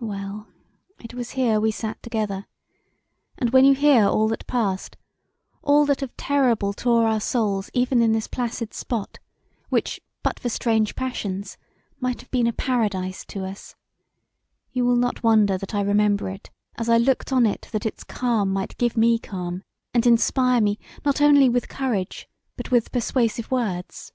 Well 0.00 0.48
it 0.98 1.14
was 1.14 1.30
here 1.38 1.60
we 1.60 1.70
sat 1.70 2.02
together, 2.02 2.48
and 3.38 3.50
when 3.50 3.64
you 3.64 3.72
hear 3.72 4.04
all 4.04 4.26
that 4.26 4.44
past 4.48 4.96
all 5.62 5.86
that 5.86 6.02
of 6.02 6.16
terrible 6.16 6.72
tore 6.72 7.06
our 7.06 7.20
souls 7.20 7.70
even 7.72 8.02
in 8.02 8.10
this 8.10 8.26
placid 8.26 8.74
spot, 8.74 9.20
which 9.68 10.00
but 10.24 10.40
for 10.40 10.48
strange 10.48 10.96
passions 10.96 11.56
might 12.00 12.20
have 12.20 12.32
been 12.32 12.48
a 12.48 12.52
paradise 12.52 13.24
to 13.26 13.44
us, 13.44 13.76
you 14.72 14.84
will 14.84 14.96
not 14.96 15.22
wonder 15.22 15.56
that 15.56 15.72
I 15.72 15.82
remember 15.82 16.28
it 16.28 16.50
as 16.74 16.88
I 16.88 16.98
looked 16.98 17.32
on 17.32 17.46
it 17.46 17.68
that 17.70 17.86
its 17.86 18.02
calm 18.02 18.52
might 18.52 18.76
give 18.78 18.96
me 18.96 19.20
calm, 19.20 19.62
and 19.94 20.04
inspire 20.04 20.60
me 20.60 20.80
not 21.04 21.20
only 21.20 21.48
with 21.48 21.68
courage 21.68 22.28
but 22.56 22.72
with 22.72 22.90
persuasive 22.90 23.52
words. 23.52 24.12